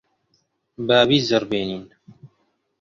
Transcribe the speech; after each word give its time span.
با 0.87 0.99
بیجەڕبێنین. 1.09 1.85